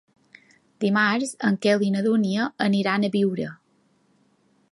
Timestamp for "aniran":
2.71-3.05